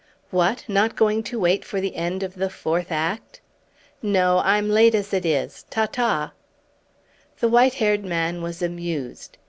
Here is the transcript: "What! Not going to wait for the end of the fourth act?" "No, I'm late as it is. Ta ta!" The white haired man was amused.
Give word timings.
"What! 0.31 0.65
Not 0.67 0.95
going 0.95 1.21
to 1.29 1.39
wait 1.39 1.63
for 1.63 1.79
the 1.79 1.95
end 1.95 2.23
of 2.23 2.33
the 2.33 2.49
fourth 2.49 2.91
act?" 2.91 3.39
"No, 4.01 4.39
I'm 4.39 4.67
late 4.67 4.95
as 4.95 5.13
it 5.13 5.27
is. 5.27 5.63
Ta 5.69 5.85
ta!" 5.85 6.31
The 7.39 7.47
white 7.47 7.75
haired 7.75 8.03
man 8.03 8.41
was 8.41 8.63
amused. 8.63 9.37